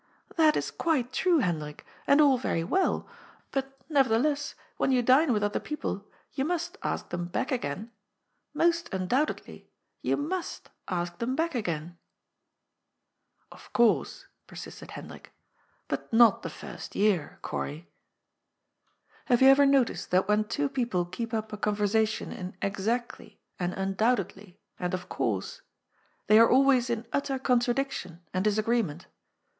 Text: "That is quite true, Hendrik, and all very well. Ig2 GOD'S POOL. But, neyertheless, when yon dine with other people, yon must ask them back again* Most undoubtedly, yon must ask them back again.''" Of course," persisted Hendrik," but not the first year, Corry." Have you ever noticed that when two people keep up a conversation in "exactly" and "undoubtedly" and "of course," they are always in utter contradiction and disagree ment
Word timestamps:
"That 0.35 0.57
is 0.57 0.71
quite 0.71 1.13
true, 1.13 1.37
Hendrik, 1.41 1.85
and 2.07 2.19
all 2.19 2.39
very 2.39 2.63
well. 2.63 3.01
Ig2 3.01 3.05
GOD'S 3.05 3.05
POOL. 3.05 3.25
But, 3.51 3.87
neyertheless, 3.87 4.53
when 4.77 4.91
yon 4.91 5.05
dine 5.05 5.31
with 5.31 5.43
other 5.43 5.59
people, 5.59 6.07
yon 6.33 6.47
must 6.47 6.79
ask 6.81 7.09
them 7.09 7.25
back 7.25 7.51
again* 7.51 7.91
Most 8.51 8.91
undoubtedly, 8.91 9.69
yon 10.01 10.27
must 10.27 10.71
ask 10.87 11.19
them 11.19 11.35
back 11.35 11.53
again.''" 11.53 11.99
Of 13.51 13.71
course," 13.73 14.25
persisted 14.47 14.89
Hendrik," 14.89 15.33
but 15.87 16.11
not 16.11 16.41
the 16.41 16.49
first 16.49 16.95
year, 16.95 17.37
Corry." 17.43 17.85
Have 19.25 19.43
you 19.43 19.49
ever 19.49 19.67
noticed 19.67 20.09
that 20.09 20.27
when 20.27 20.45
two 20.45 20.67
people 20.67 21.05
keep 21.05 21.31
up 21.31 21.53
a 21.53 21.57
conversation 21.57 22.31
in 22.31 22.57
"exactly" 22.59 23.39
and 23.59 23.71
"undoubtedly" 23.75 24.59
and 24.79 24.95
"of 24.95 25.09
course," 25.09 25.61
they 26.25 26.39
are 26.39 26.49
always 26.49 26.89
in 26.89 27.05
utter 27.13 27.37
contradiction 27.37 28.21
and 28.33 28.43
disagree 28.43 28.81
ment 28.81 29.05